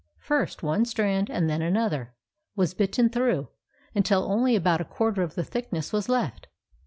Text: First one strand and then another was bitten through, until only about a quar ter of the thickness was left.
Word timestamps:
First 0.17 0.63
one 0.63 0.85
strand 0.85 1.29
and 1.29 1.47
then 1.47 1.61
another 1.61 2.15
was 2.55 2.73
bitten 2.73 3.07
through, 3.11 3.49
until 3.93 4.23
only 4.23 4.55
about 4.55 4.81
a 4.81 4.83
quar 4.83 5.11
ter 5.13 5.21
of 5.21 5.35
the 5.35 5.43
thickness 5.43 5.93
was 5.93 6.09
left. 6.09 6.47